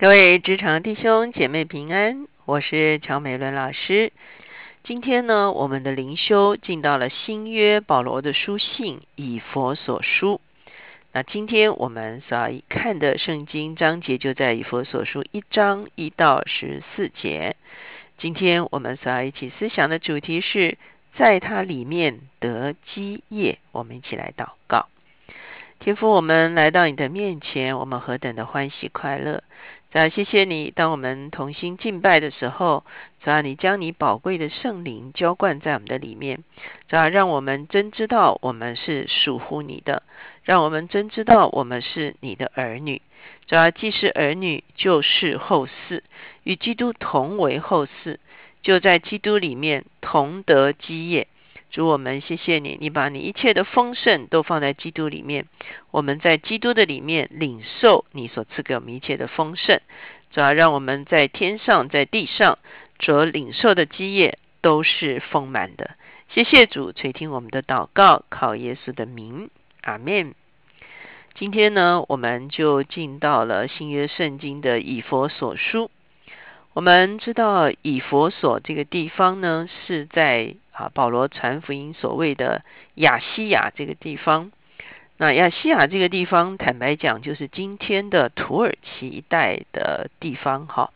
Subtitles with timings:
[0.00, 4.12] 各位职场弟兄姐妹平安，我是乔美伦老师。
[4.84, 10.40] 今天呢，我们的灵修进到了新约保罗的书信以佛所书。
[11.12, 17.56] 那今天我们所要看的圣经章节就在以佛所书一章一到十四节。
[18.18, 20.78] 今天我们所要一起思想的主题是
[21.16, 23.58] 在它里面得基业。
[23.72, 24.86] 我们一起来祷告。
[25.80, 29.44] 天父，我们来到你的面前，我们何等的欢喜快乐！
[29.90, 32.84] 主要谢谢你，当我们同心敬拜的时候，
[33.24, 36.44] 主要你将你宝贵的圣灵浇灌在我们的里面，
[36.88, 40.02] 主要让我们真知道我们是属乎你的，
[40.44, 43.00] 让我们真知道我们是你的儿女。
[43.46, 46.02] 主要既是儿女，就是后嗣，
[46.42, 48.18] 与基督同为后嗣，
[48.60, 51.28] 就在基督里面同得基业。
[51.70, 55.46] 主我们谢谢你，你把你一切的丰盛都放在基督里面，
[55.90, 59.80] 我们在基督的里面领受你所赐给我们一切的丰盛，
[60.30, 62.58] 主要让我们在天上在地上
[62.98, 65.90] 所领受的基业都是丰满的。
[66.30, 69.50] 谢谢主垂听我们的祷告，靠耶稣的名，
[69.82, 70.34] 阿门。
[71.34, 75.90] 今天呢，我们就进到了新约圣经的以佛所书。
[76.72, 82.62] 我们知道以佛所这个地方呢，是在啊保罗传福音所谓的
[82.94, 84.52] 亚细亚这个地方。
[85.16, 90.90] 那亚细亚这个地方，坦白讲，就是今天的土耳其一带的地方哈。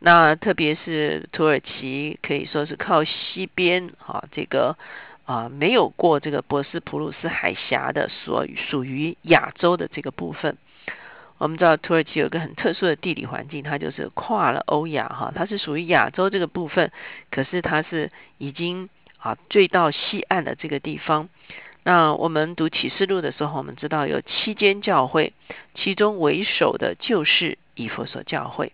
[0.00, 4.76] 那特别是土耳其，可以说是靠西边哈，这个
[5.24, 10.58] 啊没有过这个博斯普鲁斯海峡的，所属于亚洲的这个部分。
[11.38, 16.90] 我们知道土耳其有个很特殊的地理环境，它就是跨了欧亚哈，它是属于亚洲这个部分，
[17.30, 18.88] 可是它是已经
[19.24, 21.30] 啊坠到西岸的这个地方。
[21.82, 25.32] 那我们读启示录的时候，我们知道有七间教会，
[25.74, 28.72] 其中为首的就是以佛所教会。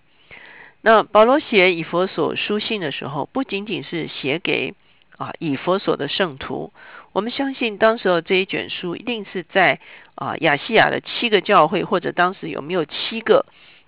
[0.82, 4.74] 那保罗写以佛所书信的时候，不仅仅是写给
[5.18, 6.72] 啊以佛所的圣徒。
[7.12, 9.80] 我们相信，当时候这一卷书一定是在
[10.14, 13.44] 啊亚细亚的七个教会，或者当时有没有七个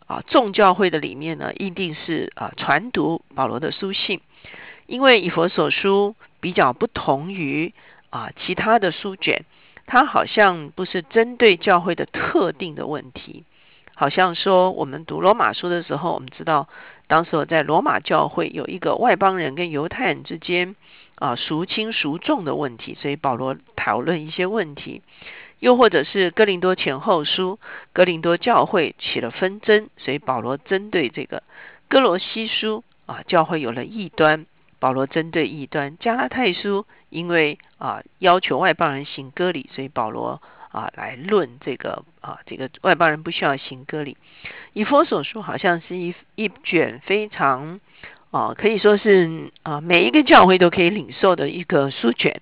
[0.06, 1.52] 啊众教会的里面呢？
[1.54, 4.20] 一定是啊传读保罗的书信，
[4.86, 7.72] 因为以佛所书比较不同于
[8.10, 9.46] 啊其他的书卷，
[9.86, 13.44] 它好像不是针对教会的特定的问题，
[13.94, 16.68] 好像说我们读罗马书的时候，我们知道
[17.06, 20.76] 当时在罗马教会有一个外邦人跟犹太人之间。
[21.16, 25.02] 啊，孰轻孰重的问题，所以保罗讨论一些问题，
[25.60, 27.60] 又或者是哥林多前后书，
[27.92, 31.44] 哥林多教会起了纷争，所以保罗针对这个
[31.86, 34.46] 哥罗西书啊，教会有了异端，
[34.82, 44.16] 保罗针对异端，加拉太书因为啊要求外邦人行割礼，所以保罗啊来论这个啊这个外邦人不需要行割礼，
[44.72, 47.78] 以佛所书好像是一一卷非常。
[48.32, 52.40] 啊，可以说是啊，每一个教会都可以领受的一个书卷。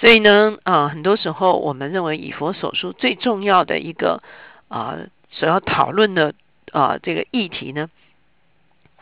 [0.00, 4.24] 所以呢，啊，很多时候我们认为以佛所书最重要的一个
[4.66, 4.98] 啊，
[5.30, 6.34] 所要讨论的
[6.72, 7.88] 啊这个议题呢，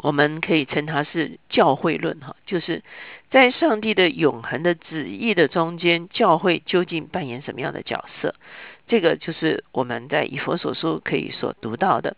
[0.02, 2.82] 我们可以称它是教会论哈，就是
[3.30, 8.34] 在上帝的永恒的旨意的中间，教会究竟扮演什么样的角色？
[8.86, 12.16] 这个就是我们在以佛所书可以所读到的。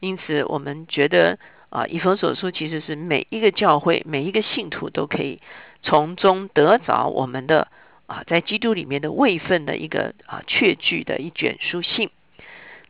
[0.00, 1.38] 因此，我们觉得。
[1.70, 5.40] 啊，以佛所书其实是每一个教会、每一个信徒都可以
[5.82, 7.66] 从中得着我们的
[8.06, 12.10] 啊，在基督里面的位分的一个啊确据的一卷书信。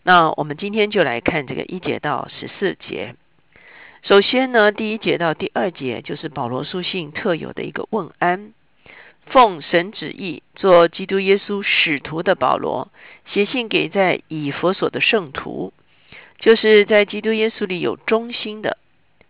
[0.03, 3.15] 那我们今天就来看这个一节到十四节。
[4.05, 8.53] 首先呢，第一节到第二节就是保罗书信特有的一个问安，
[9.25, 12.93] 奉神旨意做基督耶稣使徒的保罗，
[13.25, 15.73] 写信给在以佛所的圣徒。
[16.39, 18.77] 就是在基督耶稣里有忠心的，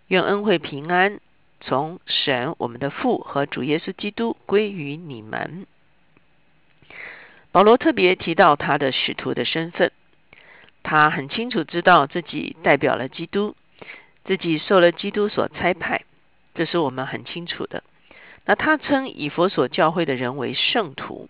[0.09, 1.21] 愿恩惠平安
[1.61, 5.69] 从神我们的父和主耶稣基督归于你们。
[7.53, 9.93] 保罗特别提到他的使徒的身份，
[10.83, 13.55] 他很清楚知道自己代表了基督，
[14.25, 16.05] 自己受了基督所差派，
[16.55, 17.83] 这是我们很清楚的。
[18.47, 21.29] 那他称以佛所教会的人为圣徒，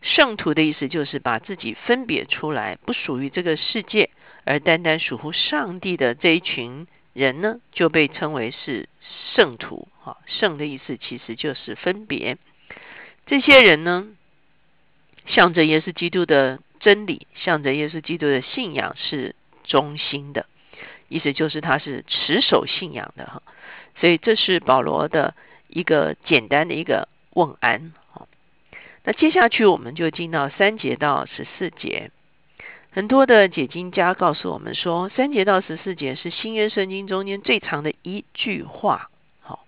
[0.00, 4.10] 圣徒的意思就是把自己分别出来，不属于这个世界。
[4.44, 8.88] 而单单属乎上帝的这一群人呢，就被称为是
[9.34, 9.88] 圣徒。
[10.00, 12.38] 哈，圣的意思其实就是分别。
[13.26, 14.06] 这些人呢，
[15.26, 19.34] 向着耶稣基督的真理，向着耶稣基督的信仰是
[19.64, 20.46] 忠心的，
[21.08, 23.26] 意思就是他是持守信仰的。
[23.26, 23.42] 哈，
[23.96, 25.34] 所以这是保罗的
[25.68, 27.92] 一个简单的一个问安。
[28.12, 28.28] 好，
[29.04, 32.10] 那接下去我们就进到三节到十四节。
[32.90, 39.10] 很多的解经家告诉我们说，三节到十四节是新约圣经中间最长的一句话。
[39.40, 39.66] 好，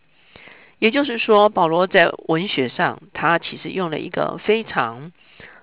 [0.78, 5.12] 也就是说，保罗在文学上，他其实用了一个非常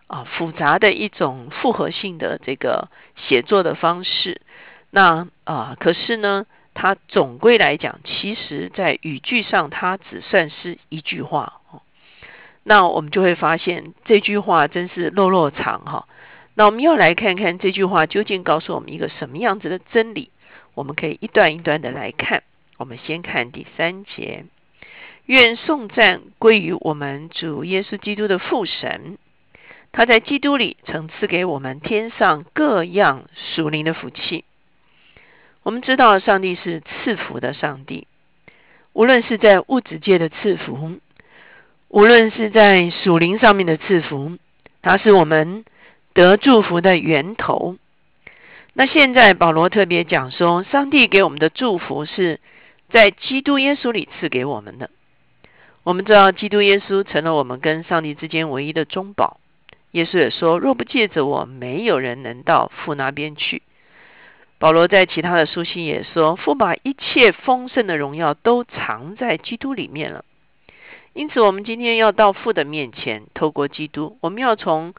[0.05, 4.39] 啊复杂的一种复合性的这个写作的方式。
[4.89, 11.61] 那啊，可是呢，他总归来讲，其实在语句上，它只算是一句话。
[11.71, 11.81] 哦
[12.69, 16.05] 那我们就会发现，这句话真是落落长哈。
[16.53, 20.31] 那我们要来看看这句话究竟告诉我们一个什么样子的真理？
[20.73, 22.43] 我们可以一段一段的来看。
[22.75, 24.43] 我们先看第三节：
[25.27, 29.17] 愿颂赞归于我们主耶稣基督的父神，
[29.93, 34.43] 他在基督里曾赐给我们天上各样属灵的福气。
[35.67, 38.07] 我们知道上帝是赐福的上帝，
[38.93, 40.93] 无论是在物质界的赐福，
[41.89, 44.37] 无论是在属灵上面的赐福，
[44.81, 45.65] 他是我们。
[46.13, 47.75] 得祝福的源头。
[48.73, 52.39] 那现在保罗特别讲说，上帝给我们的祝福是
[52.89, 54.89] 在基督耶稣里赐给我们的。
[55.83, 59.41] 我们知道，基督耶稣成了我们跟上帝之间唯一的中保。
[59.91, 63.61] 耶稣也说：“若不借着我，没有人能到父那边去。”
[64.59, 70.25] 保罗在其他的书信也说：“父把一切丰盛的荣耀都藏在基督里面了。”
[71.13, 74.93] 因此，我们今天要到父的面前，透过基督，我们要从。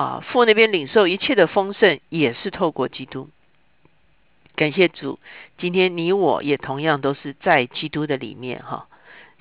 [0.00, 3.30] 啊，父那边领受一切的丰盛，也是透过基督。
[4.54, 5.18] 感谢主，
[5.58, 8.86] 今天你我也同样都是在基督的里面哈。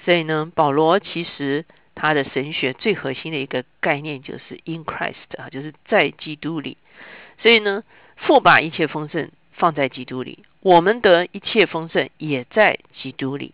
[0.04, 6.78] 所以呢，保罗其实他的神学最核心的一个概念就是 in Christ 啊，就是在基督里。
[7.38, 7.84] 所以呢，
[8.16, 13.54] 父把一切丰盛放在基督里，我们得一切丰盛也在基督里。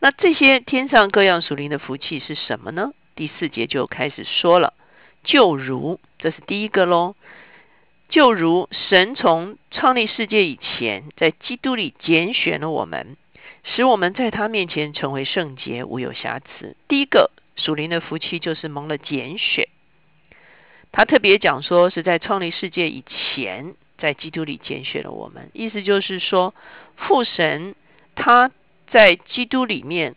[0.00, 2.92] 那这些天上各样属灵的福气是什么呢？
[3.14, 4.72] 第四节就开始说了。
[5.22, 7.14] 就如，这是第一个喽。
[8.08, 13.16] 就如神从创立世界以前，在基督里拣选了我们，
[13.62, 16.76] 使我们在他面前成为圣洁，无有瑕疵。
[16.88, 19.68] 第一个属灵的福气就是蒙了拣选。
[20.92, 25.50] 他特别讲说，是在创立世界以前，在基督里拣选了我们。
[25.52, 26.54] 意思就是说，
[26.96, 27.76] 父神
[28.16, 28.50] 他
[28.90, 30.16] 在基督里面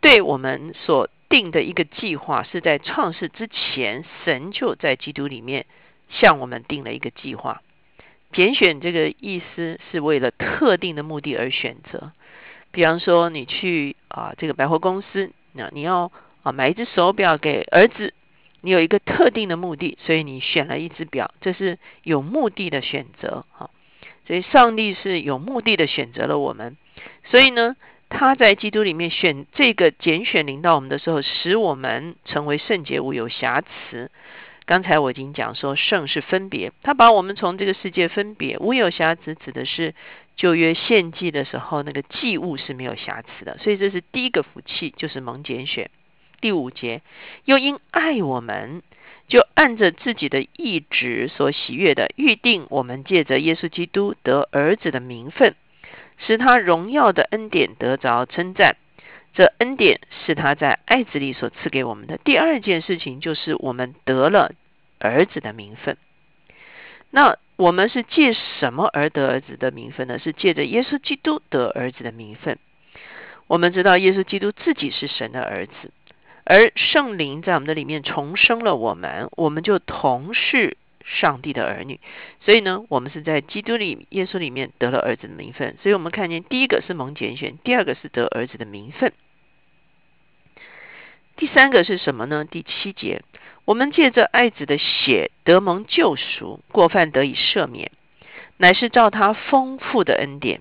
[0.00, 1.10] 对我们所。
[1.30, 5.66] 定的一个计划是在创世之前，神就在基督里面
[6.08, 7.60] 向我们定了一个计划。
[8.32, 12.12] 拣选这个意思是为了特定的目的而选择。
[12.70, 16.10] 比方说，你去啊这个百货公司，那你要
[16.44, 18.14] 啊买一只手表给儿子，
[18.60, 23.70] 你有一个特定的目的，所以你选了一只表，这是有目的的选择哈。
[24.26, 26.76] 所以上帝是有目的的选择了我们，
[27.24, 27.76] 所以呢。
[28.10, 34.10] 他在基督里面选这个拣选领到我们的时候，使我们成为圣洁无有瑕疵。
[34.64, 39.94] 刚才我已经讲说，圣是分别，他把我们从这个世界分别，无有瑕疵指的是
[40.36, 43.58] 旧约献祭的时候那个祭物是没有瑕疵的。
[43.58, 45.90] 所以这是第一个福气，就是蒙拣选。
[46.40, 47.02] 第五节，
[47.44, 48.82] 又因爱我们，
[49.28, 55.54] 就按着自己的意志所喜悦的预定，我们借着耶稣基督得儿子的名分。
[56.20, 58.76] 使他荣耀的恩典得着称赞，
[59.34, 62.18] 这恩典是他在爱子里所赐给我们的。
[62.18, 64.50] 第二件事情就是我们得了
[64.98, 65.96] 儿子的名分。
[67.10, 70.18] 那我们是借什么而得儿子的名分呢？
[70.18, 72.58] 是借着耶稣基督得儿子的名分。
[73.46, 75.92] 我们知道耶稣基督自己是神的儿子，
[76.48, 80.76] 而圣灵在我们的里面重生了我们，我们就同是。
[81.10, 82.00] 上帝的儿女，
[82.42, 85.78] 所以呢，我们是在基督里、耶稣里面得了儿子的名分。
[85.82, 89.14] 所以我们看见，第一个是蒙拣选，第二个是得儿子的名分，
[91.34, 92.44] 第三个是什么呢？
[92.44, 93.22] 第七节，
[93.64, 97.90] 我们借着爱子的血得蒙救赎，过犯得以赦免，
[98.58, 100.60] 乃是照他丰富的恩典。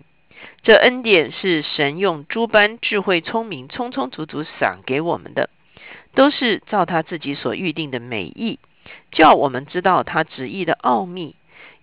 [0.64, 5.50] 这恩典是神用诸般智慧、聪明，充充足足赏给我们的，
[6.18, 8.58] 都是照他自己所预定的美意。
[9.12, 11.36] 叫我们知道他旨意的奥秘，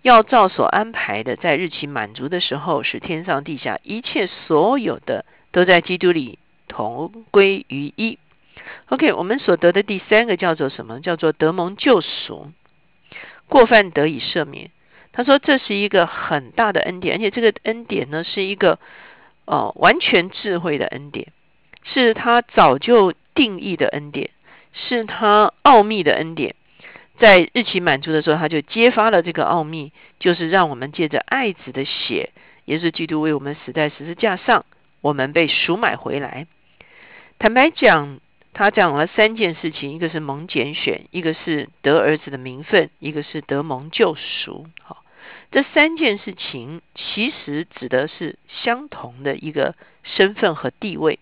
[0.03, 8.19] 要照所安排的，在日期满足的时候，使天上地下一切所有的都在基督里同归于一。
[8.89, 11.01] OK，我们所得的第三个叫做什么？
[11.01, 12.51] 叫做得蒙救赎，
[13.49, 14.71] 过犯得以赦免。
[15.13, 18.81] 他说这是一个很大的恩典，而且这个恩典呢是一个
[19.45, 21.29] 哦完全智慧的恩典，
[21.85, 24.31] 是他早就定义的恩典，
[24.73, 26.57] 是他奥秘的恩典。
[27.17, 32.33] 在日期满足的时候，他就揭发了这个奥秘，就是让我们借着爱子的血，
[32.65, 34.65] 也是基督为我们死在十字架上，
[35.01, 36.49] 我们被赎买回来。
[37.39, 38.19] 坦白讲，
[38.53, 44.67] 他讲了三件事情，一个是蒙拣选，一个是得儿子的名分，一个是得蒙救赎。
[44.83, 45.05] 好，
[45.53, 51.21] 这三件事情其实指的是相同的一个身份和地位。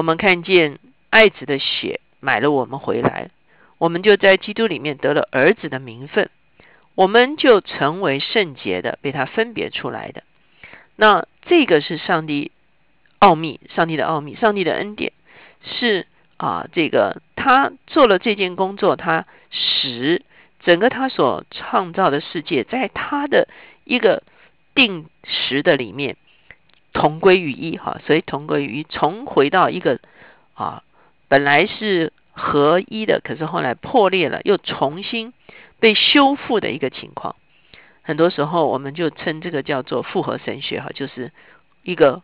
[0.00, 0.78] 我们看见
[1.10, 3.28] 爱子的血买了我们回来，
[3.76, 6.30] 我们就在基督里面得了儿子的名分，
[6.94, 10.22] 我们就成为圣洁的，被他分别出来的。
[10.96, 12.50] 那这个是上帝
[13.18, 15.12] 奥秘，上帝的奥秘，上帝的恩典。
[15.62, 16.06] 是
[16.38, 20.22] 啊，这个他做了这件工作，他使
[20.60, 23.48] 整个他所创造的世界，在他的
[23.84, 24.22] 一个
[24.74, 26.16] 定时的里面
[26.92, 29.98] 同归于一，哈，所以同归于一，重回到一个
[30.54, 30.82] 啊，
[31.28, 35.32] 本来是合一的，可是后来破裂了，又重新
[35.78, 37.36] 被修复的一个情况。
[38.02, 41.32] 很多时候，我们就称这个叫做复合神学，哈，就是
[41.82, 42.22] 一个。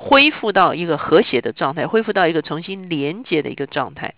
[0.00, 4.14] 恢复到一个和谐的状态，恢复到一个重新连接的一个状态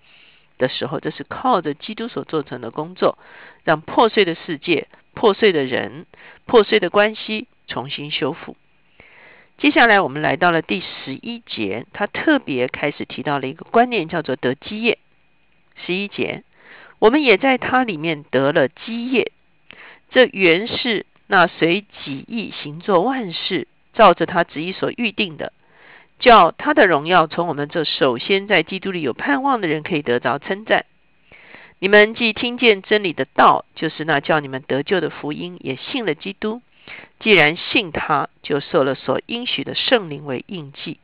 [0.59, 3.16] 的时候，这是靠着基督所做成的工作，
[3.64, 6.04] 让破碎的世界、破碎的人、
[6.44, 8.59] 破碎的关系重新修复。
[9.61, 14.97] 接下来，我们来到了第十一节，他特别开始提到了一个观念，叫做得基业。
[15.85, 16.45] 十一节，
[16.99, 19.33] 我们也在它里面得了基业，
[20.11, 25.52] 这原是那随己意行作万事，照着他旨意所预定的。
[26.19, 30.87] 叫他的荣耀从我们这首先在基督里有盼望的人可以得着称赞。
[31.79, 36.62] 你们既听见真理的道，就是那叫你们得救的福音，也信了基督。
[37.18, 40.99] 既然信他，就受了所应许的圣灵为印记。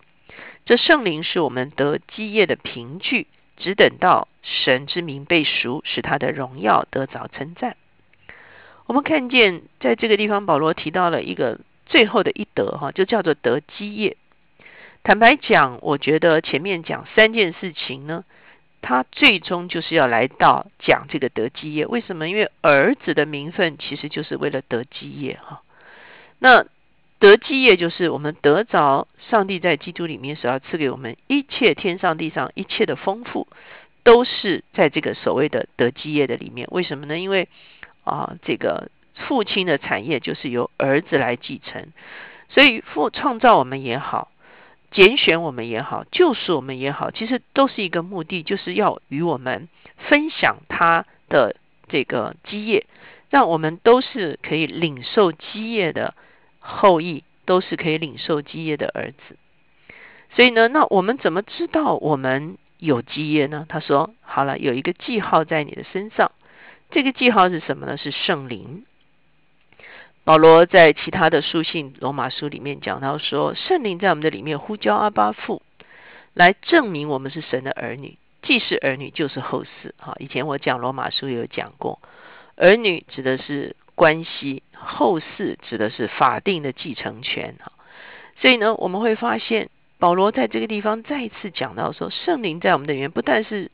[0.64, 3.26] 这圣灵是我们得基业的凭据，
[3.56, 7.76] 只等到神之名被赎，使他的荣耀得着称赞。
[8.86, 14.16] 我们看见在这个地方，保罗提到了一个最后的一德，哈，就叫做得基业。
[15.02, 18.24] 坦白讲，我觉得前面讲三件事情呢，
[18.82, 21.86] 他最终就是要来到讲这个得基业。
[21.86, 22.28] 为什么？
[22.28, 25.62] 因为儿子的名分其实就是为了得基业哈。
[26.38, 26.66] 那
[27.18, 33.48] 得基业就是我们得着上帝在基督里面所要赐给我们一切天上地上一切的丰富，
[34.02, 36.68] 都是在这个所谓的得基业的里面。
[36.70, 37.18] 为什么呢？
[37.18, 37.48] 因为
[38.04, 41.86] 啊，这个父亲的产业就是由儿子来继承，
[42.50, 44.30] 所以父创造我们也好。
[44.92, 51.56] 拣选我们也好，救赎我们也好，其实都是一个目的，就是要与我们分享他的
[51.88, 52.86] 这个基业，
[53.28, 56.14] 让我们都是可以领受基业的
[56.66, 59.36] 后裔，都是可以领受基业的儿子。
[60.34, 63.64] 所以呢，那我们怎么知道我们有基业呢？
[63.68, 66.32] 他说：“好了，有一个记号在你的身上，
[66.90, 67.96] 这个记号是什么呢？
[67.96, 68.84] 是圣灵。”
[70.24, 75.62] 保罗在其他的书信罗马书里面讲到说，圣灵在我们的里面呼叫阿巴父，
[76.34, 79.92] 来证明我们是神的儿女，既是儿女就是后嗣。
[79.96, 82.00] 哈，以前我讲罗马书有讲过，
[82.56, 87.56] 儿女指的是关系，后嗣指的是法定的继承权。
[87.58, 87.72] 哈，
[88.40, 93.72] 所以呢，我们会发现保罗在这个地方再一次讲到说，圣灵在我们的里面不但是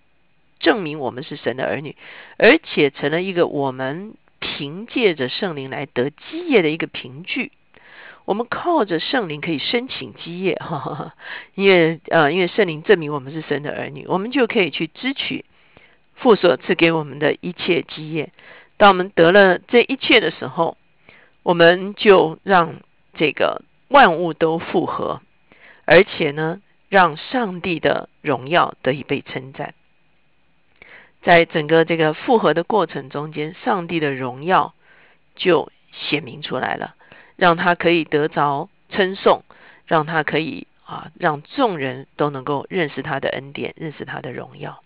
[0.59, 1.95] 证明我们是神的儿女，
[2.39, 4.15] 而且成了一个我们。
[4.45, 7.53] 凭借着圣灵来得基业的一个凭据，
[8.25, 11.15] 我们靠着圣灵可以申请基业，哈，
[11.55, 15.45] 因为呃，因为圣灵证明我们是神的儿女，我们就可以去支取
[16.17, 18.33] 父所赐给我们的一切基业。
[18.83, 20.77] 当我们得了这一切的时候，
[21.45, 22.81] 我们就让
[23.15, 25.21] 这个万物都复合，
[25.85, 29.75] 而且呢，让上帝的荣耀得以被称赞。
[31.23, 34.75] 在整个这个复合的过程中间，上帝的荣耀
[35.37, 36.97] 就显明出来了，
[37.37, 39.45] 让他可以得着称颂，
[39.87, 44.83] 让他可以啊，让众人都能够认识他的恩典，认识他的荣耀。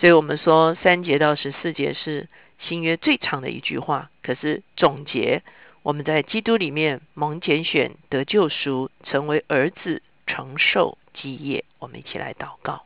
[0.00, 2.26] 所以我们说三节到十四节是
[2.68, 5.42] 新约最长的一句话，可是总结
[5.82, 11.64] 我们在基督里面蒙拣选得救赎，成为儿子，承受基业。
[11.78, 12.84] 我们一起来祷告。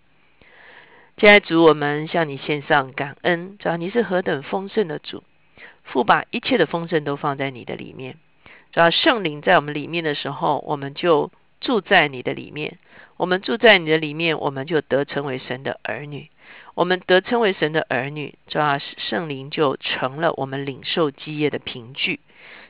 [1.17, 5.23] 亲爱的主，我们向你献上感恩，主要你是何等丰盛的主，
[5.85, 8.17] 父把一切的丰盛都放在你的里面。
[8.73, 11.31] 主要圣灵在我们里面的时候，我们就
[11.61, 12.79] 住在你的里面。
[13.17, 16.31] 我们住在你的里面，我们就得成为神的儿女。
[16.79, 22.21] 我们得称为神的儿女，主要圣灵就成了我们领受基业的凭据。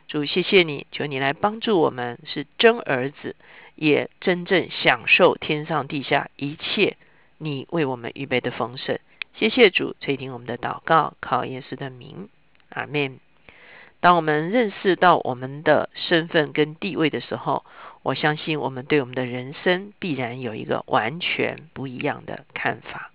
[0.06, 3.36] 主，谢谢你，求你来帮助我们，是真儿子，
[3.74, 6.96] 也真正享受天上地下一切。
[7.36, 8.98] 你为我们预备的丰盛，
[9.34, 12.30] 谢谢主垂听我们的祷告，靠耶稣的名，
[12.70, 13.20] 阿门。
[14.00, 17.62] 当我们认识到我们的身份跟地位的时候，
[18.02, 23.10] 我相信我们对我们的人生必然有一个完全不一样的看法。